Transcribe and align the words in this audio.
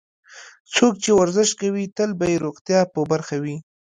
څوک 0.75 0.93
چې 1.03 1.09
ورزش 1.19 1.49
کوي، 1.61 1.85
تل 1.97 2.09
به 2.19 2.25
یې 2.31 2.37
روغتیا 2.45 2.79
په 2.93 2.99
برخه 3.11 3.35
وي. 3.43 3.57